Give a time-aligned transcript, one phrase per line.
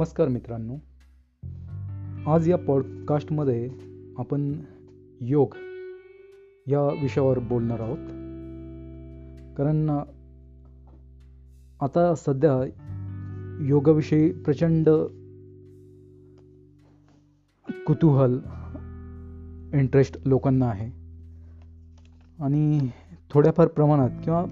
[0.00, 0.74] नमस्कार मित्रांनो.
[2.30, 3.70] आज या पॉडकास्टमध्ये
[4.18, 4.60] आपण
[5.20, 5.54] योग
[6.66, 7.98] या विषयावर बोलणार आहोत.
[9.56, 9.90] कारण
[11.80, 12.64] आता सध्या
[13.60, 14.88] योगाविषयी प्रचंड
[17.86, 18.38] कुतूहल
[19.74, 20.90] इंटरेस्ट लोकांना आहे.
[22.44, 22.88] आणि
[23.30, 24.46] थोड्याफार प्रमाणात किंवा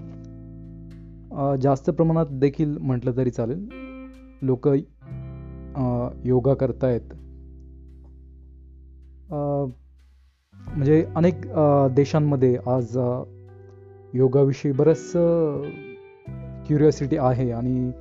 [1.61, 3.69] जास्त प्रमाणात देखील म्हटलं तरी चालेल.
[4.41, 4.67] लोक
[6.25, 7.13] योगा करतायत.
[10.67, 11.41] म्हणजे अनेक
[11.95, 12.97] देशांमध्ये आज
[14.13, 15.11] योगाविषयी बरंच
[16.67, 17.91] क्युरिओसिटी आहे आणि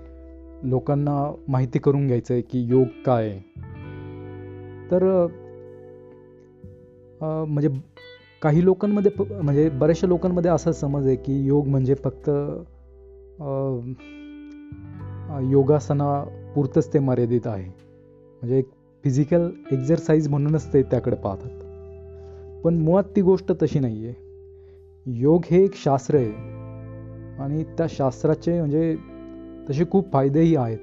[0.71, 3.39] लोकांना माहिती करून घ्यायचं आहे की योग काय
[4.91, 5.27] तर
[7.21, 7.69] म्हणजे
[8.43, 12.30] काही लोकांमध्ये म्हणजे बऱ्याचशा लोकांमध्ये असा समज आहे की योग म्हणजे फक्त
[16.54, 17.65] पुरतंच ते मर्यादित आहे.
[17.65, 18.68] म्हणजे एक
[19.04, 21.65] फिजिकल एक्झरसाईज म्हणूनच ते त्याकडे पाहतात.
[22.65, 24.15] पण मुळात ती गोष्ट तशी नाही आहे
[25.07, 26.59] योग हे एक शास्त्र आहे.
[27.43, 28.96] आणि त्या शास्त्राचे म्हणजे
[29.71, 30.79] तसे खूप फायदेही आहेत.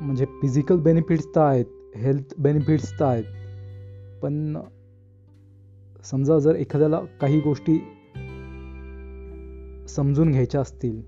[0.00, 3.24] म्हणजे फिजिकल बेनिफिट्स तर आहेत हेल्थ बेनिफिट्स तर आहेत.
[4.22, 4.58] पण
[6.04, 7.78] समजा जर एखाद्याला काही गोष्टी
[9.88, 11.02] समजून घ्यायच्या असतील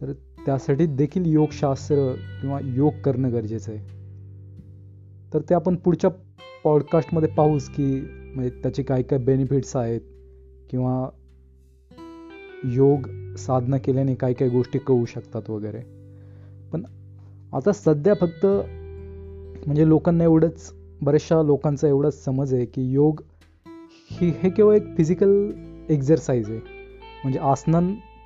[0.00, 0.12] तर
[0.46, 3.80] त्यासाठी देखील योगशास्त्र किंवा योग करणं गरजेचं आहे.
[5.34, 6.10] तर ते आपण पुढच्या
[6.64, 8.00] पॉडकास्टमध्ये पाहूच की
[8.34, 10.00] म्हणजे त्याचे काय काय बेनिफिट्स आहेत
[10.70, 11.08] किंवा
[12.64, 15.80] योग साधना केल्याने काय काय गोष्टी कळू शकतात वगैरे.
[16.72, 16.82] पण
[17.52, 18.46] आता सध्या फक्त
[19.66, 23.20] म्हणजे लोकांना एवढंच बऱ्याचशा लोकांचा एवढाच समज आहे की योग
[24.10, 25.50] ही हे केवळ एक फिजिकल
[25.88, 26.60] एक्झरसाइज आहे.
[27.24, 27.38] म्हणजे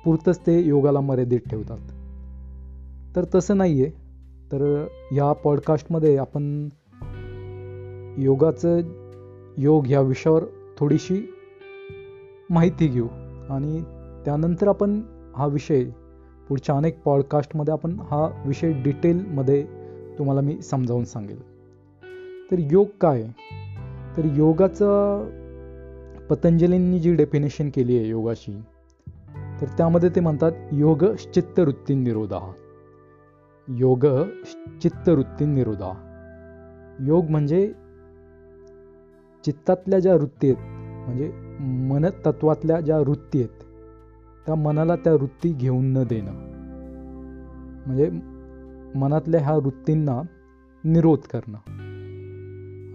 [0.05, 1.79] पुरतंच ते योगाला मर्यादित ठेवतात.
[3.15, 3.89] तर तसं नाही आहे
[4.51, 6.69] तर ह्या पॉडकास्टमध्ये आपण
[8.17, 8.79] योगाचं
[9.57, 10.43] योग ह्या विषयावर
[10.77, 11.33] थोडीशी
[12.49, 13.07] माहिती घेऊ.
[13.49, 13.83] आणि
[14.25, 15.01] त्यानंतर आपण
[15.35, 15.83] हा विषय
[16.49, 19.65] पुढच्या अनेक पॉडकास्टमध्ये आपण हा विषय डिटेलमध्ये
[20.17, 21.41] तुम्हाला मी समजावून सांगेल.
[22.51, 23.23] तर योग काय?
[24.17, 25.23] तर योगाचं
[26.29, 28.61] पतंजलींनी जी डेफिनेशन केली आहे योगाची
[29.61, 32.53] तर त्यामध्ये ते म्हणतात योग चित्तवृत्ती निरोधा
[33.67, 34.05] योग
[34.81, 36.09] चित्तवृत्ती निरोधा
[36.99, 37.73] योग म्हणजे
[39.45, 40.57] चित्तातल्या ज्या वृत्ती आहेत
[41.05, 43.63] म्हणजे मन तत्वातल्या ज्या वृत्ती आहेत
[44.45, 46.31] त्या मनाला त्या वृत्ती घेऊन न देणं.
[47.85, 48.09] म्हणजे
[48.95, 50.21] मनातल्या ह्या वृत्तींना
[50.83, 51.57] निरोध करणं.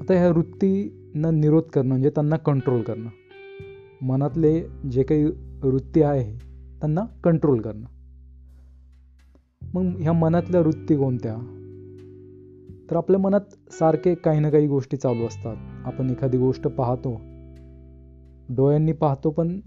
[0.00, 3.08] आता ह्या वृत्तींना निरोध करणं म्हणजे त्यांना कंट्रोल करणं.
[4.02, 4.60] मनातले
[4.92, 5.24] जे काही
[5.62, 6.47] वृत्ती आहे
[6.80, 7.86] त्यांना कंट्रोल करणं.
[9.74, 11.54] मग ह्या मनातल्या वृत्ती कोणत्या?
[12.90, 15.56] तर आपल्या मनात सारखे काही ना काही गोष्टी चालू असतात.
[15.86, 17.20] आपण एखादी गोष्ट पाहतो.
[18.48, 19.60] डोळ्यांनी पाहतो पण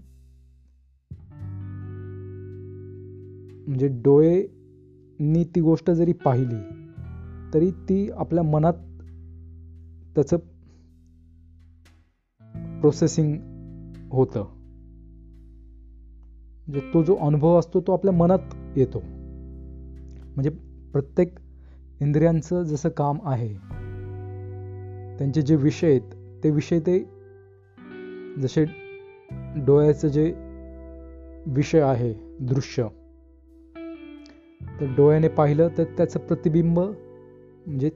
[3.66, 6.88] म्हणजे डोळेनी ती गोष्ट जरी पाहिली
[7.54, 8.74] तरी ती आपल्या मनात
[10.14, 10.36] त्याचं
[12.80, 13.38] प्रोसेसिंग
[14.10, 14.61] होतं.
[16.68, 19.02] जो तो जो अनुभव असतो तो आपल्या मनात येतो.
[20.34, 20.50] म्हणजे
[20.92, 21.34] प्रत्येक
[22.00, 23.48] इंद्रियांचं जसं काम आहे
[25.18, 26.14] त्यांचे जे विषय आहेत
[26.44, 26.98] ते विषय ते
[28.38, 28.64] जसे
[29.56, 30.34] डोळ्याचं जे
[31.46, 32.86] विषय आहे दृश्य
[34.80, 37.90] तर डोळ्याने पाहिलं तर त्याचं प्रतिबिंब म्हणजे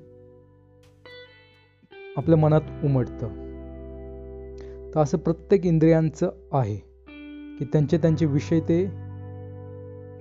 [2.17, 3.29] आपल्या मनात उमटतं.
[4.95, 6.86] तर असं प्रत्येक इंद्रियांचं आहे.
[7.59, 8.85] की त्यांचे त्यांचे विषय ते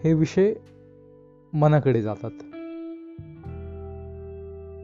[0.03, 0.53] हे विषय
[1.53, 2.31] मनाकडे जातात.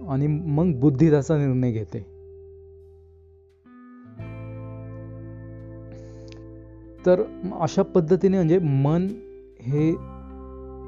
[0.10, 2.22] आणि मग बुद्धी त्याचा निर्णय घेते.
[7.06, 7.24] तर
[7.60, 9.08] अशा पद्धतीने म्हणजे मन
[9.62, 9.92] हे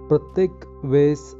[0.07, 0.51] प्रत्येक
[0.83, 1.33] वेळेस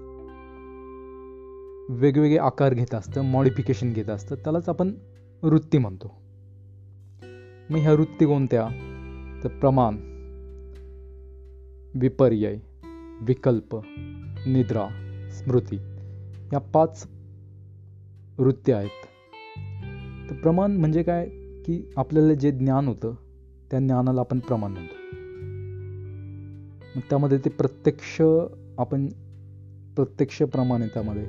[1.89, 4.35] वेगवेगळे आकार घेत असतं मॉडिफिकेशन घेत असतं.
[4.35, 4.91] त्यालाच आपण
[5.43, 6.11] वृत्ती म्हणतो.
[7.69, 8.67] मग ह्या वृत्ती कोणत्या?
[9.43, 10.12] तर प्रमाण.
[11.95, 12.55] विपर्यय
[13.21, 13.75] विकल्प
[14.47, 14.87] निद्रा
[15.31, 15.75] स्मृती
[16.53, 17.07] या पाच
[18.37, 18.89] वृत्ती आहेत.
[20.29, 21.29] तर प्रमाण म्हणजे काय?
[21.65, 23.15] की आपल्याला जे ज्ञान होतं
[23.71, 25.15] त्या ज्ञानाला आपण प्रमाण म्हणतो.
[26.95, 28.21] मग त्यामध्ये ते प्रत्यक्ष
[28.77, 29.07] आपण
[29.95, 31.25] प्रत्यक्ष प्रमाण आहे त्यामध्ये.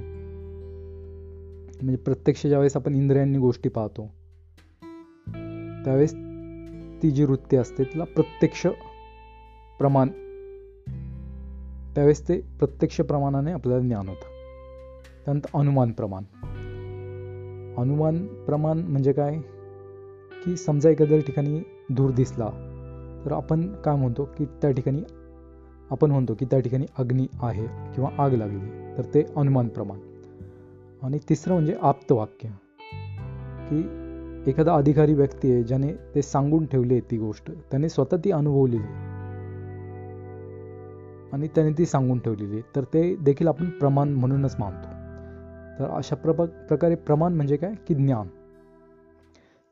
[1.83, 4.15] म्हणजे प्रत्यक्ष ज्यावेळेस आपण इंद्रियांनी गोष्टी पाहतो
[5.85, 6.13] त्यावेळेस
[7.03, 8.67] ती जी वृत्ती असते तिला प्रत्यक्ष
[9.79, 10.09] प्रमाण
[11.95, 14.35] त्यावेळेस ते प्रत्यक्ष प्रमाणाने आपल्याला ज्ञान होतं.
[15.25, 16.23] त्यानंतर अनुमान प्रमाण.
[17.77, 19.39] अनुमान प्रमाण म्हणजे काय?
[20.45, 21.61] की समजा एखाद्या ठिकाणी
[21.95, 22.49] धूर दिसला
[23.25, 24.25] तर आपण काय म्हणतो?
[24.25, 25.03] की त्या ठिकाणी
[25.91, 29.99] आपण म्हणतो की त्या ठिकाणी अग्नी आहे किंवा आग लागली तर ते अनुमान प्रमाण.
[31.03, 32.49] आणि तिसरं म्हणजे आप्तवाक्य.
[33.71, 34.01] की
[34.51, 39.14] एखादा अधिकारी व्यक्ती आहे ज्याने ते सांगून ठेवले ती गोष्ट त्याने स्वतः ती अनुभवलेली
[41.35, 44.89] आणि त्याने ती सांगून ठेवलेली तर ते देखील आपण प्रमाण म्हणूनच मानतो.
[45.79, 46.17] तर अशा
[46.69, 47.75] प्रकारे प्रमाण म्हणजे काय?
[47.89, 48.27] की ज्ञान.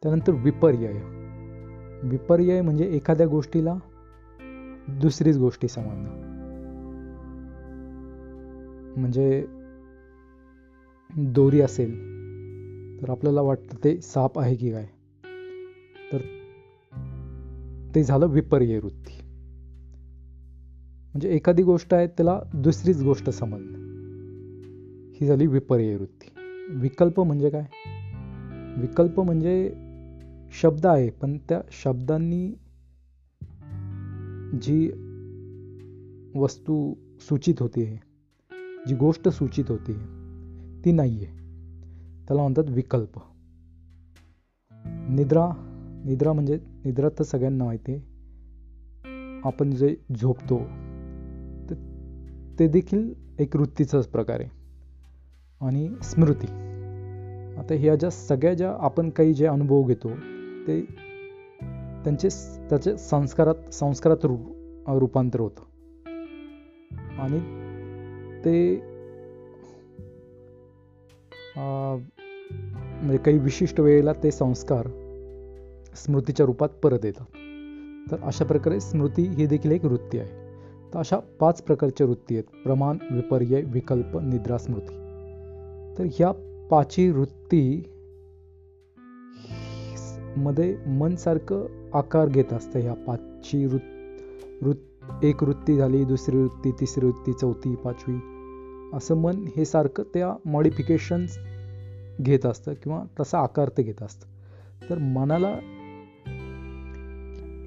[0.02, 0.92] त्यानंतर विपर्यय.
[2.02, 3.74] विपर्यय म्हणजे एखाद्या गोष्टीला
[4.88, 6.32] दुसरीच गोष्टी समजणं.
[8.96, 9.46] म्हणजे
[11.16, 11.92] दोरी असेल
[13.02, 14.88] तर आपल्याला वाटतं ते साप आहे की काय?
[16.12, 16.18] तर
[17.94, 19.21] ते झालं विपर्य वृत्ती.
[21.14, 23.78] म्हणजे एखादी गोष्ट आहे त्याला दुसरीच गोष्ट समजणं
[25.20, 26.30] ही झाली विपर्य वृत्ती
[26.70, 27.64] विकल्प म्हणजे काय?
[28.80, 29.72] विकल्प म्हणजे
[30.52, 32.48] शब्द आहे पण त्या शब्दांनी
[34.62, 34.90] जी
[36.34, 36.94] वस्तू
[37.28, 37.84] सूचित होते
[38.88, 39.92] जी गोष्ट सूचित होते
[40.84, 41.36] ती नाही आहे
[42.28, 43.18] त्याला म्हणतात विकल्प.
[45.10, 45.48] निद्रा
[46.04, 48.00] निद्रा म्हणजे निद्रा तर सगळ्यांना माहिती आहे.
[49.44, 50.58] आपण जे झोपतो
[52.58, 54.48] ते देखील एक वृत्तीचाच प्रकार आहे.
[55.66, 56.46] आणि स्मृती.
[57.58, 60.08] आता ह्या ज्या सगळ्या ज्या आपण काही जे अनुभव घेतो
[60.66, 60.80] ते
[62.04, 62.28] त्यांचे
[62.70, 64.40] त्याचे संस्कारात संस्कारात रूप
[64.88, 65.62] रूपांतर होतं.
[67.18, 67.40] आणि
[68.44, 68.76] ते
[71.56, 74.88] म्हणजे काही विशिष्ट वेळेला ते संस्कार
[75.96, 77.26] स्मृतीच्या रूपात परत येतात.
[78.10, 80.41] तर अशा प्रकारे स्मृती ही देखील एक वृत्ती आहे.
[80.94, 82.62] तर अशा पाच प्रकारच्या वृत्ती आहेत.
[82.64, 84.94] प्रमाण विपर्यय विकल्प निद्रा स्मृती.
[85.98, 86.32] तर ह्या
[86.70, 87.90] पाचही वृत्ती
[90.36, 92.78] मध्ये मन सारखं आकार घेत असतं.
[92.78, 98.16] ह्या पाचची वृत्त एक वृत्ती झाली दुसरी वृत्ती तिसरी वृत्ती चौथी पाचवी.
[98.94, 101.38] असं मन हे सारखं त्या मॉडिफिकेशन्स
[102.20, 104.26] घेत असतं किंवा तसा आकार ते घेत असतं.
[104.90, 105.58] तर मनाला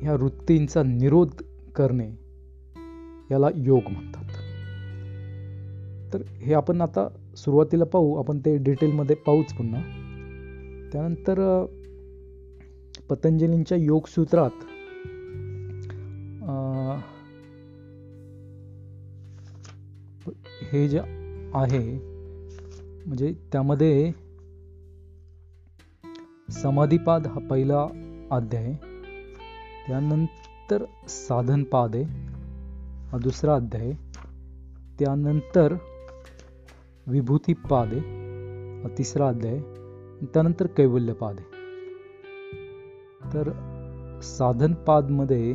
[0.01, 1.30] ह्या वृत्तींचा निरोध
[1.75, 2.25] करणे
[3.31, 4.24] याला योग म्हणतात.
[6.13, 8.16] तर हे आपण आता सुरुवातीला पाहू.
[8.16, 9.81] आपण ते डिटेलमध्ये पाहूच पुन्हा.
[10.92, 11.66] त्यानंतर
[13.10, 14.63] पतंजलींच्या योगसूत्रात
[20.71, 21.00] हे जे
[21.54, 21.80] आहे
[23.06, 24.12] म्हणजे त्यामध्ये
[26.51, 27.81] समाधीपाद हा पहिला
[28.31, 28.74] अध्याय
[29.88, 32.34] त्यानंतर साधनपाद आहे.
[33.15, 33.91] हा दुसरा अध्याय.
[35.00, 35.73] त्यानंतर
[37.07, 37.88] विभूती पाद
[38.83, 39.59] हा तिसरा अध्याय.
[40.25, 41.45] त्यानंतर कैवल्यपाद आहे
[43.33, 43.51] तर
[44.23, 45.53] साधनपादमध्ये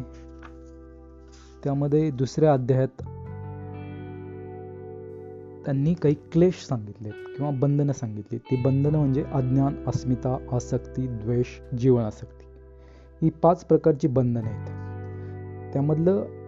[1.64, 3.02] त्यामध्ये दुसऱ्या अध्यायात
[5.64, 11.46] त्यांनी काही क्लेश सांगितले किंवा बंधनं सांगितली ती बंधनं म्हणजे अज्ञान अस्मिता आसक्ती द्वेष
[11.78, 12.46] जीवन आसक्ती
[13.22, 14.66] ही पाच प्रकारची बंधनं आहेत.
[15.72, 16.39] त्यामधलं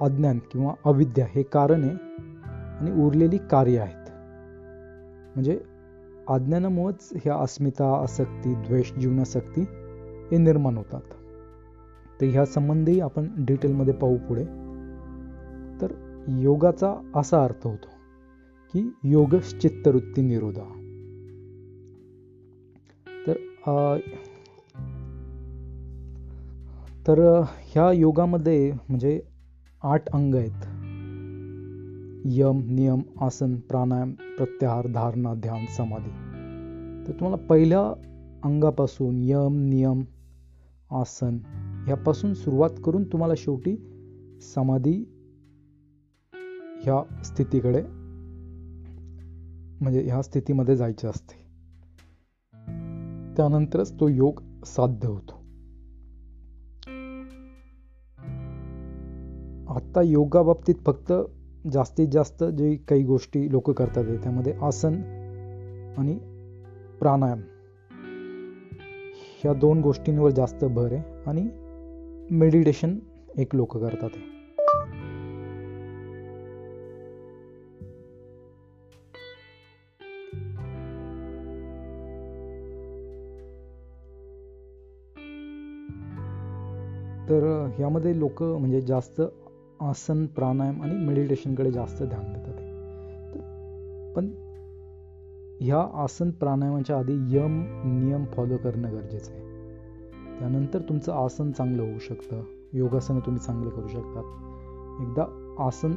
[0.00, 1.92] अज्ञान किंवा अविद्या हे कारण आहे
[2.80, 4.10] आणि उरलेली कार्य आहेत.
[5.34, 5.60] म्हणजे
[6.28, 9.60] अज्ञानामुळेच ह्या अस्मिता आसक्ती द्वेष जीवनासक्ती
[10.30, 11.00] हे निर्माण होतात.
[12.20, 14.44] तर ह्या संबंधी आपण डिटेलमध्ये पाहू पुढे.
[15.80, 15.92] तर
[16.28, 17.88] योगाचा असा अर्थ होतो
[18.72, 20.80] की योग चित्तवृत्ती निरोधा.
[23.26, 23.98] तर
[27.08, 29.20] तर ह्या योगामध्ये म्हणजे
[29.84, 30.64] आठ अंग आहेत.
[32.26, 36.10] यम नियम आसन प्राणायाम प्रत्याहार धारणा ध्यान समाधी.
[37.06, 37.80] तर तुम्हाला पहिल्या
[38.44, 40.02] अंगापासून यम नियम
[40.90, 41.38] आसन
[41.86, 43.76] ह्यापासून सुरुवात करून तुम्हाला शेवटी
[44.54, 45.04] समाधी
[46.82, 47.82] ह्या स्थितीकडे
[49.80, 51.44] म्हणजे ह्या स्थितीमध्ये जायचे असते.
[53.36, 55.43] त्यानंतरच तो योग साध्य होतो.
[59.74, 61.12] आत्ता योगा बाबतीत फक्त
[61.72, 64.94] जास्तीत जास्त जे काही गोष्टी लोक करतात त्यामध्ये आसन
[65.98, 66.18] आणि
[67.00, 67.40] प्राणायाम.
[69.42, 71.48] ह्या दोन गोष्टींवर जास्त भर आहे आणि
[72.30, 72.98] मेडिटेशन
[73.38, 74.10] एक लोक करतात
[87.28, 89.22] तर ह्यामध्ये लोक म्हणजे जास्त
[89.80, 92.54] आसन प्राणायाम आणि मेडिटेशनकडे जास्त ध्यान देतात
[94.16, 94.30] पण
[95.60, 99.42] ह्या आसन प्राणायामाच्या आधी यम नियम फॉलो करणं गरजेचं आहे.
[100.38, 102.42] त्यानंतर तुमचं आसन चांगलं होऊ शकतं.
[102.72, 104.24] योगासनं तुम्ही चांगलं करू शकतात.
[105.02, 105.92] एकदा आसन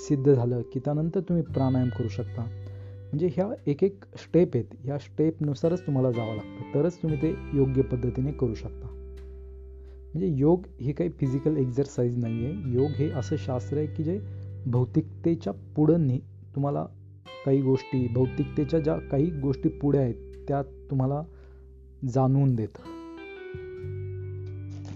[0.00, 2.42] सिद्ध झालं की त्यानंतर तुम्ही प्राणायाम करू शकता.
[3.04, 4.64] म्हणजे ह्या एक एक स्टेप आहेत.
[4.80, 6.74] ह्या स्टेपनुसारच तुम्हाला जावं लागतं.
[6.74, 8.93] तरच तुम्ही ते योग्य पद्धतीने करू शकता.
[10.14, 14.20] म्हणजे योग हे काही फिजिकल एक्झरसाइज नाही आहे योग हे असं शास्त्र आहे की जे
[14.66, 16.18] भौतिकतेच्या पुढं ने
[16.54, 16.86] तुम्हाला
[17.46, 20.14] काही गोष्टी भौतिकतेच्या ज्या काही गोष्टी पुढे आहेत
[20.48, 21.22] त्या तुम्हाला
[22.08, 22.82] जाणवून देतं.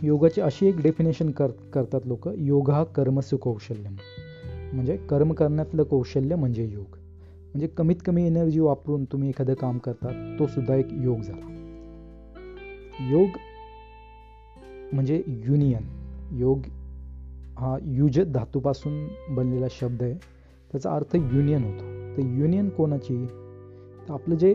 [0.02, 3.88] योगाची अशी एक डेफिनेशन कर करतात लोक योग हा कर्मसु कौशल्य
[4.72, 6.96] म्हणजे कर्म करण्यातलं कौशल्य म्हणजे योग.
[7.48, 11.54] म्हणजे कमीत कमी एनर्जी वापरून तुम्ही एखादं काम करतात तो सुद्धा एक योग झाला.
[13.10, 13.28] योग
[14.92, 15.82] म्हणजे युनियन
[16.32, 16.60] योग
[17.58, 20.14] हा युज धातूपासून बनलेला शब्द आहे.
[20.72, 22.16] त्याचा अर्थ युनियन होतो.
[22.16, 23.26] तर युनियन कोणाची?
[24.08, 24.50] तर आपलं जे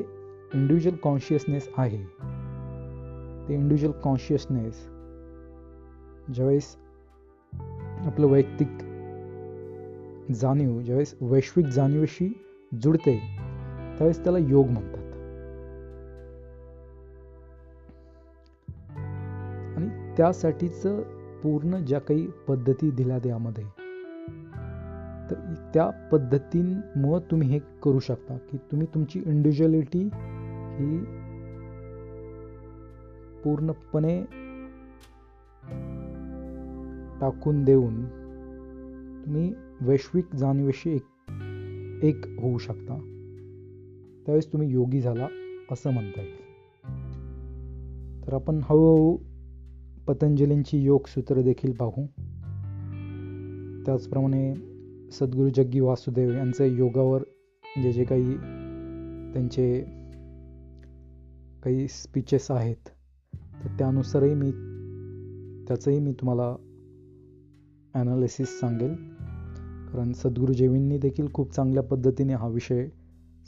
[0.54, 1.98] इंडिव्हिज्युअल कॉन्शियसनेस आहे
[3.48, 4.88] ते इंडिव्हिज्युअल कॉन्शियसनेस
[6.34, 6.76] ज्यावेळेस
[8.06, 8.68] आपलं वैयक्तिक
[10.32, 12.42] जाणीव ज्यावेळेस वैश्विक जाणीवशी
[12.84, 13.18] जुडते
[13.98, 15.03] त्यावेळेस त्याला योग म्हणतात.
[20.18, 20.88] त्यासाठीच
[21.44, 23.64] पूर्ण ज्या काही पद्धती दिल्या त्यामध्ये
[25.30, 30.10] तर त्या पद्धतींमुळं तुम्ही हे करू शकता की तुम्ही तुमची इंडिव्हिज्युअलिटी
[30.78, 30.98] ही
[33.44, 34.22] पूर्णपणे
[37.22, 38.06] टाकून देऊन
[39.26, 41.04] तुम्ही वैश्विक जाणीवेशी एक
[42.04, 42.98] एक होऊ शकता.
[44.26, 45.28] त्यावेळेस तुम्ही योगी झाला
[45.72, 46.44] असं म्हणता येईल.
[48.28, 49.18] तर आपण हळूहळू
[50.08, 52.06] पतंजलींची योगसूत्र देखील पाहू.
[53.86, 54.54] त्याचप्रमाणे
[55.12, 57.24] सद्गुरू जग्गी वासुदेव यांचे योगावर
[57.84, 58.38] जे जे काही
[59.34, 59.82] त्यांचे
[61.64, 62.90] काही स्पीचेस आहेत
[63.64, 64.52] तर त्यानुसारही मी
[65.68, 66.56] त्याचंही मी तुम्हाला
[67.94, 68.94] ॲनालिसिस सांगेल.
[69.94, 72.88] कारण सद्गुरुजेवींनी देखील खूप चांगल्या पद्धतीने हा विषय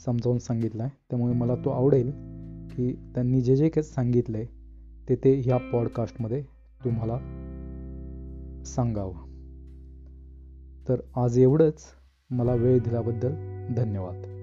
[0.04, 2.10] समजावून सांगितला आहे त्यामुळे मला तो आवडेल
[2.70, 4.55] की त्यांनी जे जे काही सांगितलं आहे
[5.08, 6.42] ते ते ह्या पॉडकास्टमध्ये
[6.84, 7.18] तुम्हाला
[8.66, 9.26] सांगावं.
[10.88, 11.82] तर आज एवढंच.
[12.30, 13.32] मला वेळ दिल्याबद्दल
[13.74, 14.35] धन्यवाद.